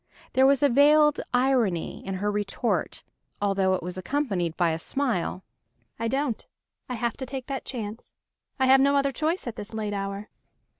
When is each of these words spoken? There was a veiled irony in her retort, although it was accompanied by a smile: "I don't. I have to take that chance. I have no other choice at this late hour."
There 0.33 0.47
was 0.47 0.63
a 0.63 0.67
veiled 0.69 1.21
irony 1.31 2.03
in 2.03 2.15
her 2.15 2.31
retort, 2.31 3.03
although 3.39 3.75
it 3.75 3.83
was 3.83 3.99
accompanied 3.99 4.57
by 4.57 4.71
a 4.71 4.79
smile: 4.79 5.43
"I 5.99 6.07
don't. 6.07 6.47
I 6.89 6.95
have 6.95 7.15
to 7.17 7.25
take 7.27 7.45
that 7.45 7.65
chance. 7.65 8.11
I 8.59 8.65
have 8.65 8.81
no 8.81 8.95
other 8.97 9.11
choice 9.11 9.45
at 9.45 9.57
this 9.57 9.75
late 9.75 9.93
hour." 9.93 10.29